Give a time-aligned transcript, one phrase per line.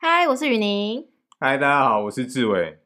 [0.00, 1.08] 嗨，我是雨宁。
[1.40, 2.78] 嗨，大家好，我是志伟。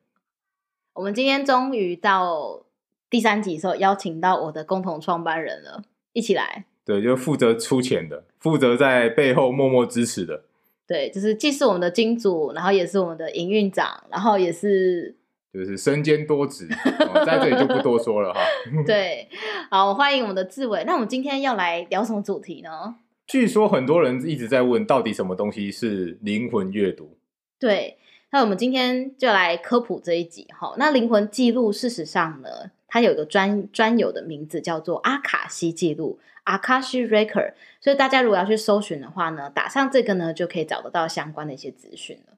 [0.94, 2.62] 我们今天终于到
[3.10, 5.82] 第三集的时候，邀请到我的共同创办人了，
[6.14, 6.64] 一起来。
[6.86, 10.44] 对，就负责出钱的，负责在背后默默支持的。
[10.86, 15.14] 对，就是既是我们的金主，然后也是我们的营运长，然后也是
[15.52, 16.66] 就是身兼多职，
[17.00, 18.40] 哦，在这里就不多说了哈。
[18.86, 19.28] 对，
[19.70, 20.82] 好，欢迎我们的志伟。
[20.86, 22.94] 那我们今天要来聊什么主题呢？
[23.32, 27.16] 据说很多人一直在问，到底什么东西是灵魂阅读？
[27.58, 27.96] 对，
[28.30, 30.74] 那我们今天就来科普这一集哈。
[30.76, 37.54] 那灵魂记录，事实上呢，它有一个专专有的名字叫做阿卡西记录 （Akashic Record）。
[37.80, 42.34] 所以大家如果要去搜寻的话呢，打上这个呢，就可以找得到相关的一些资讯了。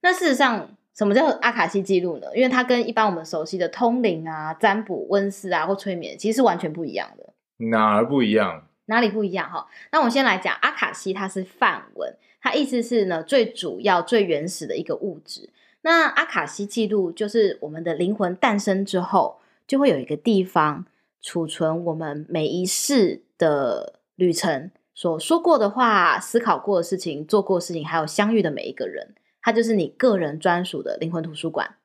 [0.00, 2.26] 那事实上，什么叫阿卡西记录呢？
[2.34, 7.32] 因为它跟一般我们熟悉的通灵啊、占卜、温室啊或催眠，其实是完全不一样的。
[7.68, 8.66] 哪儿不一样？
[8.86, 9.68] 哪里不一样哈？
[9.92, 15.50] 那我先来讲阿卡西，它是梵文，它意思是呢，最主要、最原始的一个物质。
[15.82, 20.84] 那阿卡西记录就是我们的灵魂诞生之后，就会有一个地方
[21.22, 31.76] 储存我们每一世的旅程所说过的话、思考过的事情、做过的事情，还有相遇的每一个人，它就是你个人专属的灵魂图书馆。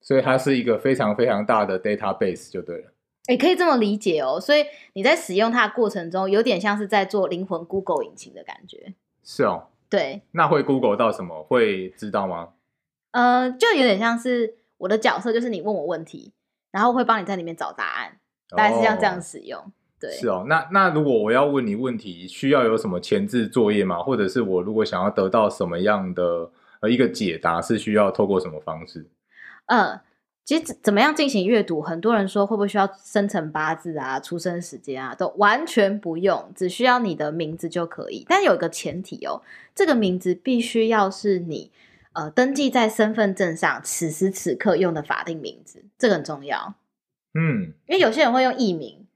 [0.00, 2.91] 所以它是一个非常非常大的 database，就对了。
[3.28, 8.94] 也可以这么理解哦，所以你在使用它的过程中，有点像是在做灵魂 Google 引擎的感觉。
[9.22, 10.22] 是哦，对。
[10.32, 11.44] 那会 Google 到什么？
[11.44, 12.48] 会知道吗？
[13.12, 16.32] 呃，就有点像是我的角色，就是你问我问题，
[16.72, 18.18] 然后会帮你在里面找答案，
[18.56, 19.60] 大概是像这样使用。
[19.60, 20.44] 哦、对，是哦。
[20.48, 24.02] 那那如果我要问你问题，需要有什么前置作业吗？
[24.02, 26.50] 或者是我如果想要得到什么样的
[26.80, 29.06] 呃一个解答，是需要透过什么方式？
[29.66, 30.00] 嗯。
[30.44, 31.80] 其实怎么样进行阅读？
[31.80, 38.26] 很多人说会不会需要生辰八字啊、出生时间啊，都完全不用，只需要你的名字就可以。
[38.28, 39.40] 但有一个前提哦，
[39.72, 41.70] 这个名字必须要是你
[42.12, 46.74] 呃登记在身份证上此时此刻用的法定名字，这个很重要。
[47.34, 49.06] 嗯，因为有些人会用艺名。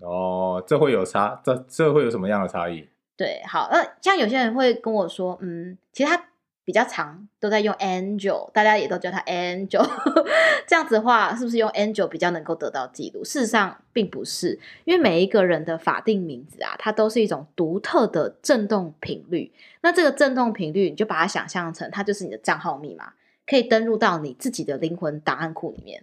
[0.00, 1.40] 哦，这会有差？
[1.44, 2.88] 这这会有什么样的差异？
[3.18, 6.24] 对，好，那像有些人会跟我说，嗯，其实他。
[6.64, 9.86] 比较长都在用 Angel，大家也都叫他 Angel，
[10.66, 13.22] 这样子的话，是不是用 Angel 比较能够得到记录？
[13.22, 19.52] 事实上并不是，因为每一个人的法定名字啊，它都是一种独特的振动频率。
[19.82, 23.12] 那这个振动频率，你就把它想象成它就是你的账号密码，
[23.46, 26.02] 可以登录到你自己的灵魂档案库里面。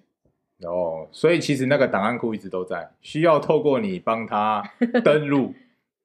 [0.63, 4.63] 哦，所以其实那个档案库一直都在，需要透过你帮他
[5.03, 5.55] 登录。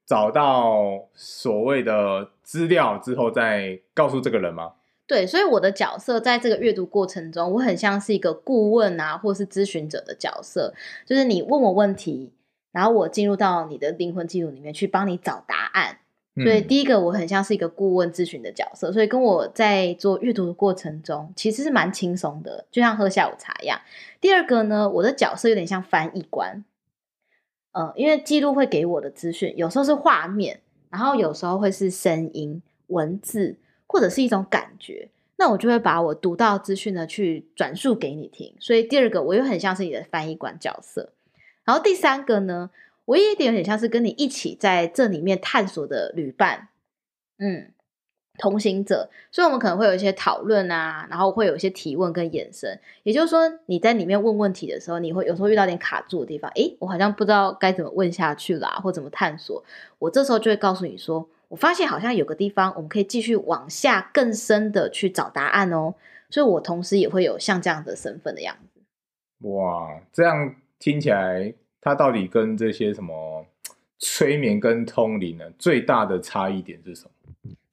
[0.06, 4.74] 找到所谓的资料之后，再告诉这个人吗？
[5.08, 10.72] 对，所以我的角色在这个阅读过程中，我很像是一个顾问啊，或是咨询者的角色。
[11.04, 12.32] 就是你问我问题，
[12.72, 15.98] 然后我进入到你的灵魂记录里面去帮你找答案。
[16.42, 23.80] 所以第一个，我很像是一个顾问咨询的角色，所以跟我在做阅读的过程中，其实是蛮轻松的，就像喝下午茶一样。
[24.20, 26.62] 第二个呢，我的角色有点像翻译官。
[27.78, 33.56] 嗯，因为记录会给我的资讯，有时候是画面，然后有时候会是声音、文字，
[33.86, 35.10] 或者是一种感觉。
[35.36, 38.54] 那我就会把我读到资讯呢，去转述给你听。
[38.58, 41.12] 所以第二个，我又很像是你的翻译官角色。
[41.64, 42.70] 然后第三个呢，
[43.04, 46.68] 我也有点像是跟你一起在这里面探索的旅伴。
[47.38, 47.72] 嗯。
[48.38, 52.78] 同行者，所以我们可能会有一些讨论啊，然后会有一些提问跟延伸。
[53.02, 59.62] 也就是说，你在里面问问题的时候，你会有时候遇到点卡住的地方，诶，我好像不知道该怎么问下去啦，或怎么探索。
[59.98, 65.94] 我这时候就会告诉你说，我发现好像有个地方，我们可以继续往下更深的去找答案哦。
[66.28, 68.80] 所以我同时也会有像这样的身份的样子。
[69.48, 73.46] 哇，这样听起来，它到底跟这些什么
[73.98, 77.10] 催眠跟通灵呢，最大的差异点是什么？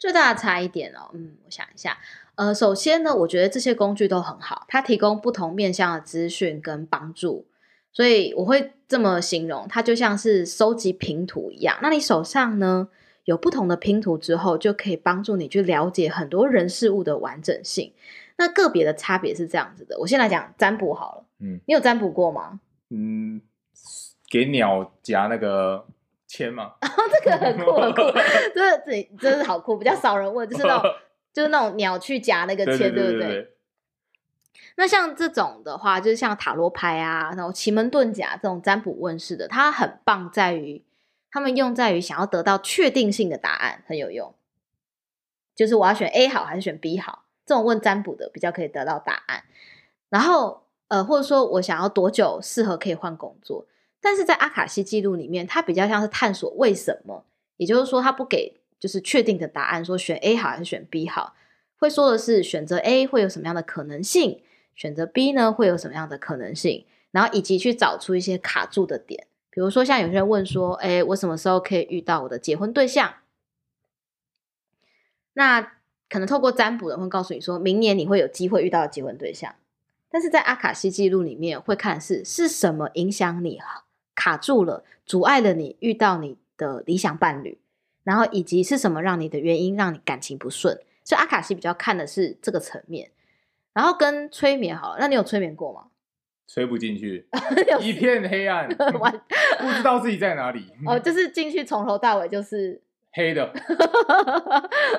[0.04, 1.98] 最大的差异点哦，嗯，我想一下，
[2.36, 7.48] 呃，首先呢，我觉得这些工具都很好，它提供不同面向的资讯跟帮助，
[7.94, 11.78] 所以我会这么形容，它就像是收集拼图一样。
[11.82, 12.90] 那你手上呢，
[13.24, 17.94] 有不同的拼图之后，就可以帮助你去了解很多人事物的完整性。
[18.36, 22.60] 那个别的差别是这样子的，我先来讲占卜好了，嗯，你有占卜过吗？
[22.90, 23.42] 嗯，
[24.30, 25.86] 给鸟夹那个。
[26.34, 26.74] 签吗？
[26.82, 28.02] 哦， 这个很酷很酷，
[28.56, 30.92] 这这真是好酷，比较少人问，就是那种
[31.32, 33.54] 就是那种鸟去夹那个签，对不对？
[34.76, 40.84] 那像这种的话，就是像塔罗牌啊，然后奇门遁甲这种占卜问世的，它很棒在于，
[41.30, 44.34] 他们用在于想要得到确定性的答案，很有用。
[45.56, 49.44] 就是我要选 A 好还是选 B 好，这种问占卜的比较可以得到答案。
[50.10, 53.68] 然后呃，或者说我想要多久适合可以换工作。
[54.06, 57.24] 但是在阿卡西记录里面，它比较像是探索为什么，
[57.56, 61.36] 也就是说，它不给就是确定的答案，说选 A 好还是选 B 好，
[61.78, 64.42] 会说的是选择 A 会有什么样的可能性，
[64.76, 73.14] 选择 B 呢会有什么样的可能性，然后以及去找出一些卡住的点，比如说像有些人问说，哎，我什么时候可以遇到我的结婚对象？
[75.36, 75.62] 那
[76.10, 79.56] 可能透过占卜的人会告诉你说，明年你会有机会遇到结婚对象，
[80.12, 83.58] 但是在阿卡西记录里面会看是是什么影响你
[84.16, 87.58] 卡住了，阻碍了你遇到你的理想伴侣，
[88.04, 90.80] 然后以及是什么让你的原因让你感情不顺。
[91.04, 93.12] 所以阿卡西比较看的是这个层面，
[93.74, 95.88] 然后跟催眠好了，那你有催眠过吗？
[96.48, 97.28] 催不进去，
[97.82, 100.72] 一片黑暗， 不知道自己在哪里。
[100.86, 102.80] 哦，就是进去从头到尾就是
[103.14, 103.52] 黑的。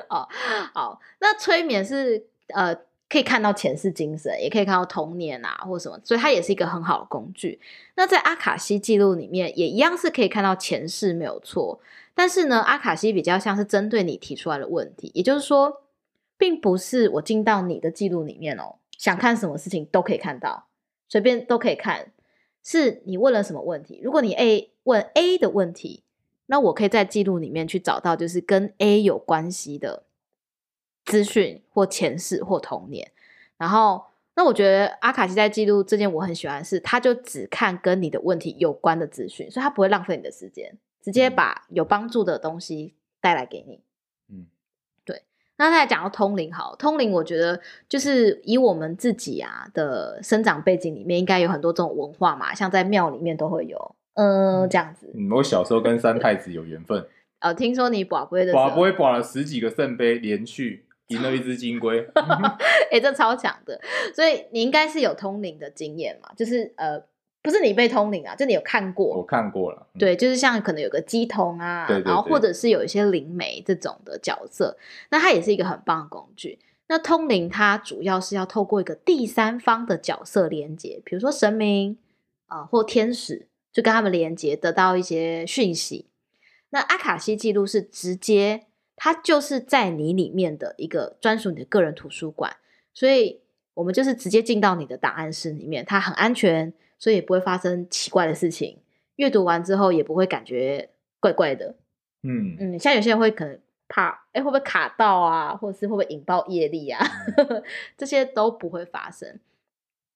[0.08, 0.26] 哦，
[0.74, 2.74] 好，那催眠是呃
[3.14, 7.60] 可以看到前世今生，也可以看到童年啊或什么，所以它也是一个很好的工具。
[7.94, 11.78] 那在阿卡西记录里面也一样是可以看到前世没有错，
[12.14, 15.80] 但是呢，阿卡西比较像是针对你提出来的问题，也就是说。
[16.36, 20.66] 并不是我进到你的记录里面哦，想看什么事情都可以看到，
[21.08, 22.10] 随便都可以看。
[22.60, 24.00] 是你问了什么问题？
[24.02, 26.02] 如果你 A 问 A 的问题，
[26.46, 30.02] 那我可以在记录里面去找到，就是跟 A 有关系的
[31.04, 33.10] 资讯或前世或童年。
[33.56, 34.04] 然后，
[34.34, 43.80] 那我觉得阿卡西在记录这件我很喜欢的是，他就只看跟你的问题有关的资讯，所以他不会浪费你的时间，直接把有帮助的东西带来给你。
[44.28, 44.46] 嗯，
[45.04, 45.22] 对
[45.56, 55.12] 那他还讲到通灵，好，通灵，我觉得就是以我们自己啊的生长背景里面，应该有很多这种文化嘛，像在庙里面都会有，嗯，这样子。
[55.14, 57.06] 嗯，我小时候跟三太子有缘分。
[57.40, 62.00] 哦，听说你拔杯的，拔杯拔了十几个圣杯，连续赢了一只金龟。
[62.90, 63.80] 哎、欸，这超强的，
[64.14, 66.30] 所以你应该是有通灵的经验嘛？
[66.36, 67.02] 就是呃。
[67.44, 69.18] 不是你被通灵啊，就你有看过？
[69.18, 69.86] 我看过了。
[69.92, 74.78] 嗯、对，就是像可能有个乩童啊，对对对，然后或者是有一些灵媒这种的角色，
[75.10, 76.58] 那它也是一个很棒的工具。
[76.88, 81.98] 那通灵它主要是要透过一个第三方的角色连接，比如说神明
[82.46, 86.06] 啊、呃、或天使，就跟他们连接，得到一些讯息。
[86.70, 88.64] 那阿卡西记录是直接，
[88.96, 92.56] 它就是在你里面的一个专属你的个人图书馆，
[92.92, 93.40] 所以
[93.74, 96.72] 我们就是直接进到你的档案室里面，它很安全。
[96.96, 98.78] 所以也不会发生奇怪的事情，
[99.16, 100.88] 阅读完之后也不会感觉
[101.20, 101.74] 怪怪的。
[102.22, 105.54] 嗯嗯，像有些人会可能怕，哎、欸，会不会卡到啊？
[105.54, 107.04] 或者是会不会引爆业力啊？
[107.36, 107.62] 嗯、
[107.98, 109.38] 这些都不会发生。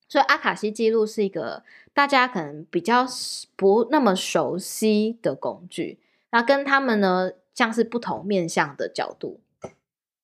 [0.08, 3.04] 所以阿卡西记录是一个大家可能比较
[3.54, 5.98] 不那么熟悉的工具，
[6.30, 9.40] 那跟他们呢，像是不同面向的角度。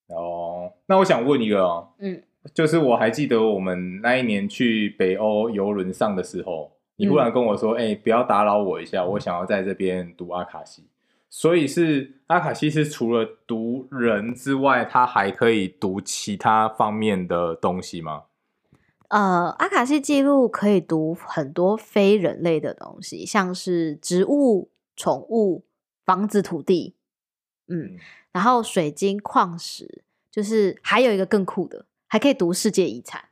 [0.06, 2.22] 哦，那我想问一个哦，嗯。
[2.54, 10.84] 就是我还记得我们那一年去北欧游轮上的时候，你忽然跟我说：“哎、嗯欸，不要打扰我一下，我想要在这边读阿卡西。”
[11.28, 18.24] 所以是阿卡西是除了读人之外，它还可以读其他方面的东西吗？
[19.08, 25.64] 呃，阿卡西记录可以读很多非人类的东西，像是植物、宠物、
[26.04, 26.94] 房子、土地，
[27.68, 27.98] 嗯，嗯
[28.32, 31.86] 然后水晶、矿石，就是还有一个更酷的。
[32.06, 33.24] 还可以读世界遗产、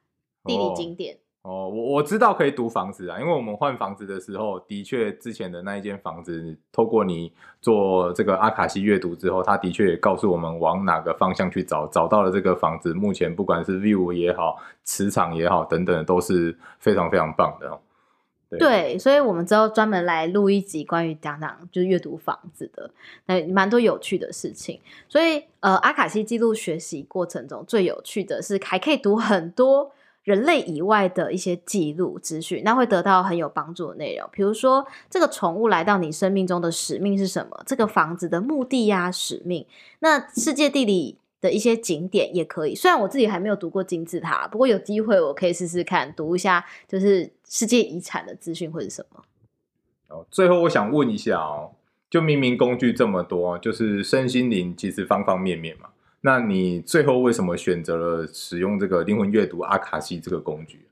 [0.42, 1.68] 地理景点哦。
[1.68, 17.80] 我、哦、我知道可以读房子啊，因为我们换房子的时候，的确之前的那一间房子，透过你做这个阿卡西阅读之后，它的确也告诉我们往哪个方向去找，找到了这个房子，目前不管是 view 也好，磁场也好，等等，都是非常非常棒的。
[18.58, 22.90] 对，所以我们之后专门来录一集关于讲讲就是阅读房子的，
[23.26, 24.80] 那蛮多有趣的事情。
[25.08, 29.92] 所以呃，阿卡西记录学习过程中最有趣的是，还可以读很多
[30.24, 34.28] 人类以外的一些记录资讯，那会得到很有帮助的内容。
[34.32, 37.62] 比如说，这个宠物来到你生命中的使命是什么？
[37.66, 39.66] 这个房子的目的呀、使命。
[39.98, 49.24] 那世界地理的一些景点也可以，虽然我自己还没有读过金字塔，不过有机会我可以试试看读一下，就是世界遗产的资讯或者什么。
[50.08, 51.72] 哦，最后我想问一下哦，
[52.08, 55.88] 就明明工具这么多，就是身心灵其实方方面面嘛，
[56.20, 60.86] 那你最后为什么选择了使用这个灵魂阅读阿卡西这个工具？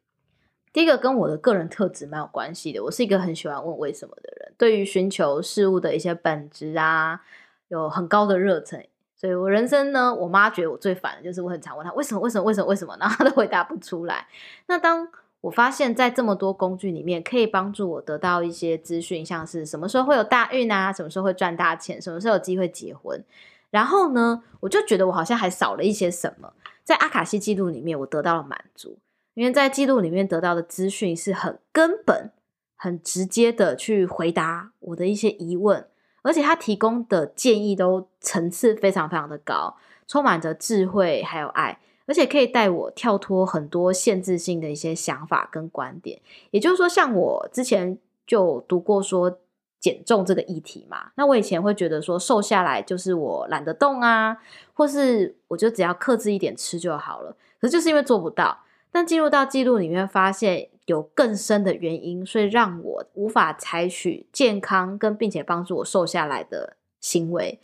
[0.73, 7.21] 第一个跟我的个人特质蛮有关系的，我是一个很喜欢问为什么的人，对于寻求事物的一些本质啊，
[7.69, 8.85] 有很高的热忱。
[9.21, 14.27] 所以我人生呢，我妈觉得我最烦的就是我很常问她为什么为什么为什么为什么， 然后她都回答不出来。
[14.67, 15.07] 那当
[15.43, 23.23] 我发现，在这么多工具里面，可以帮助我得到一些资讯，像是什么时候会有大运啊，什么时候会赚大钱，什么时候有机会结婚。
[23.71, 26.55] 然后呢，我就觉得我好像还少了一些什么。
[26.83, 28.99] 在阿卡西记录里面，我得到了满足，
[29.35, 32.31] 因为在记录里面得到的资讯是很根本、
[32.75, 35.87] 很直接的去回答我的一些疑问。
[36.23, 46.21] 而且他提供的建议都层次非常非常的高，充满着智慧还有爱，而且可以带我跳脱很多限制性的一些想法跟观点。
[46.51, 49.39] 也就是说，像我之前就读过说
[49.79, 54.37] 减重这个议题嘛，那我以前会觉得说瘦下来就是我懒得动啊，
[54.75, 57.35] 或是我就只要克制一点吃就好了。
[57.59, 58.59] 可是就是因为做不到，
[58.93, 67.61] 但进入到记录里面发现有更深的原因，所以让我无法采取健康跟并且帮助我瘦下来的行为。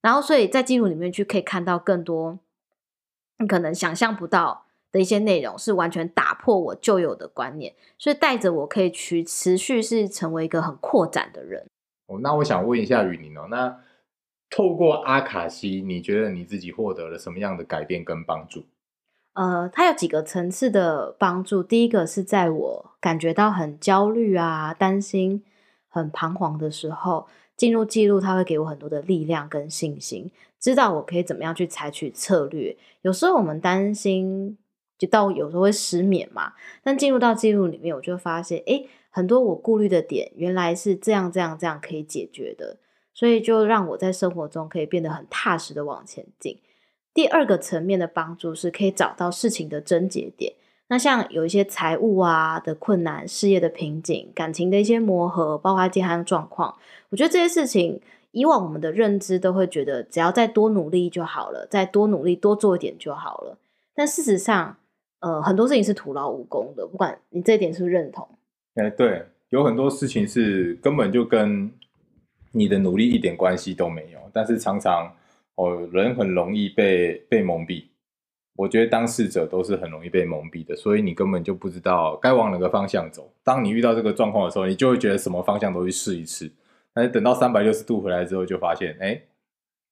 [0.00, 2.38] 然后，所以在记录里面去可以看到更多。
[3.38, 11.66] 你可能想象不到的一些内容，是完全打破我旧有的观念，所以带着我可以去持续是成为一个很扩展的人。
[12.06, 13.80] 哦，那我想问一下雨宁哦，那
[14.50, 18.64] 透过阿卡西，你觉得你自己获得了什么样的改变跟帮助？
[19.34, 21.62] 呃，它有几个层次的帮助。
[21.62, 25.44] 第一个是在我感觉到很焦虑啊、担心、
[25.88, 30.30] 很彷徨的时候，进入记录，它会给我很多的力量跟信心。
[30.58, 32.76] 知道我可以怎么样去采取策略。
[33.02, 34.58] 有时候我们担心，
[34.98, 36.54] 就到有时候会失眠嘛。
[36.82, 42.78] 但进入到记录里面，我就发现，诶，很多我顾虑的点，原来是这样、这样、这样可以解决的。
[43.14, 46.58] 所以就让我在生活中可以变得很踏实的往前进。
[47.18, 50.52] 第二个层面的帮助是可以找到事情的症结点。
[50.86, 56.76] 那像有一些财务啊的困难、事业的瓶颈、感情的一些磨合，包括健康状况，
[57.10, 58.00] 我觉得这些事情。
[58.30, 63.58] 以往我们的认知都会觉得，只要再多努力就好了，再多努力多做一点就好了。
[63.96, 64.76] 但事实上，
[65.18, 66.86] 呃，很多事情是徒劳无功的。
[66.86, 68.28] 不管你这一点是不是认同？
[68.76, 71.72] 哎，对，有很多事情是根本就跟
[72.52, 74.20] 你的努力一点关系都没有。
[74.32, 75.12] 但是常常
[75.58, 77.86] 哦，人很容易被被蒙蔽。
[78.54, 83.32] 我觉得当事者都是很容易被蒙蔽的，所以你根本就不知道该往哪个方向走。
[83.42, 86.50] 当你遇到这个状况的时候，你就会觉得什么方向都去试一试。
[86.94, 89.20] 但是等到三百六十度回来之后，就发现，哎，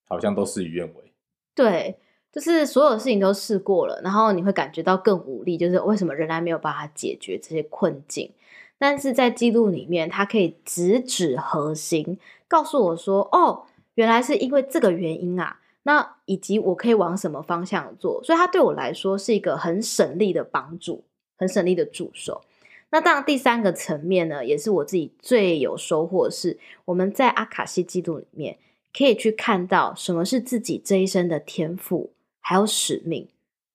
[0.09, 1.13] 好像都事与愿违。
[1.55, 1.97] 对，
[2.33, 8.33] 就是所有事情都试过了，然后你会感觉到更无力，就是为什么仍然没有办法解决这些困境？
[8.79, 13.65] 但是在记录里面，它可以直指核心，告诉我说，哦，
[13.97, 21.05] 原来是因为这个原因啊，那以及我可以往什么方向做，所以它对我来说是一个很省力的帮助，
[21.37, 22.43] 很省力的助手。
[22.91, 28.59] 那当然，第三个层面呢，也是我自己最有收获是，我们在阿卡西记录里面
[28.97, 33.29] 可以去看到什么是自己这一生的天赋，还有使命，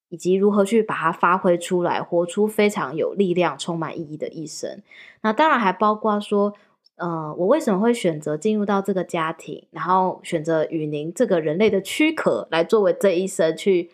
[0.08, 4.82] 以及如何去把它发挥出来，活出非常有力量、充满意义的一生。
[5.22, 6.54] 那当然还包括说，
[6.96, 13.90] 呃，我为什么会选择进入到这个家庭，然后选择与您这个人类的躯壳来作为这一生去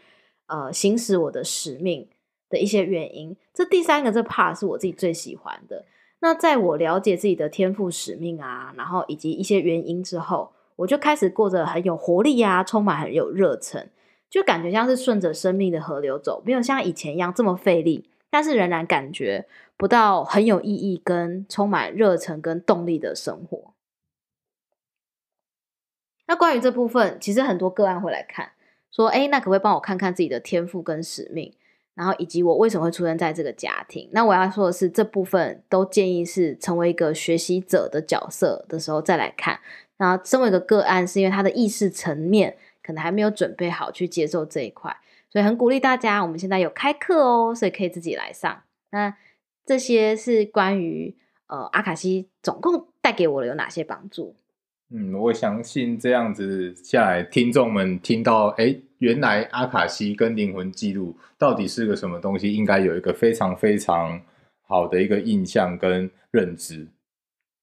[0.48, 2.08] 呃行使我的使命。
[2.50, 5.84] 的一些原因，这第三个这 part 是我自己最喜欢的。
[6.22, 13.90] 那在我了解自己的天赋使命啊，然后以及一些原因之后，我就开始过着很有活力啊，充满很有热忱，
[14.30, 23.74] 就感觉像是顺着生命的河流走，没有像以前一样这么费力，但是仍然感觉不到很有意义跟充满热忱跟动力的生活。
[26.28, 28.52] 那关于这部分，其实很多个案会来看，
[28.92, 31.54] 说：“诶，那可不可以帮我看看自己的天赋跟使命？”
[31.96, 34.10] 然后以及我为什么会出生在这个家庭？
[34.12, 39.60] 那我要说的是，这部分都建议是成为一个学习者的角色的时候再来看。
[39.96, 44.96] 然后身为一个个案，是因为他的意识层面可能还没有准备好去接受这一块，
[45.30, 48.64] 所以很鼓励大家，我们现在有开课哦，所以可以自己来上。
[48.92, 49.16] 那
[49.66, 51.16] 这些是关于
[51.48, 54.36] 呃阿卡西总共带给我的有哪些帮助？
[54.90, 64.22] 嗯，我相信这样子下来，听众们听到，哎，原来阿卡西跟灵魂记录到底是个什么东西，应该有一个非常非常
[64.66, 66.88] 好的一个印象跟认知。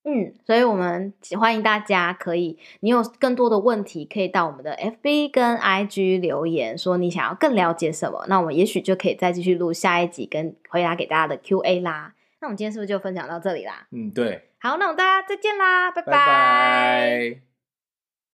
[0.06, 12.12] 嗯，所以我们欢迎大家可以，你有更多的问题，可以到我们的 FB 跟 IG 留言，说你想要更了解什么，那我们也许就可以再继续录下一集，跟回答给大家的 QA 啦。
[12.40, 13.87] 那我们今天是不是就分享到这里啦？
[13.92, 14.42] 嗯，对。
[14.58, 16.12] 好，那我们大家再见啦，拜拜。
[16.12, 17.53] 拜拜。